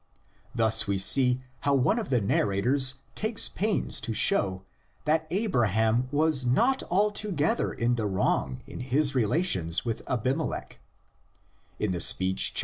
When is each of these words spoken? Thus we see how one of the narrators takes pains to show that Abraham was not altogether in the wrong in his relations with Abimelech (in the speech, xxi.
Thus 0.55 0.87
we 0.87 0.97
see 0.97 1.41
how 1.59 1.75
one 1.75 1.99
of 1.99 2.09
the 2.09 2.19
narrators 2.19 2.95
takes 3.13 3.47
pains 3.47 4.01
to 4.01 4.15
show 4.15 4.63
that 5.05 5.27
Abraham 5.29 6.07
was 6.11 6.43
not 6.43 6.81
altogether 6.89 7.71
in 7.71 7.93
the 7.93 8.07
wrong 8.07 8.63
in 8.65 8.79
his 8.79 9.13
relations 9.13 9.85
with 9.85 10.01
Abimelech 10.09 10.79
(in 11.77 11.91
the 11.91 11.99
speech, 11.99 12.51
xxi. 12.55 12.59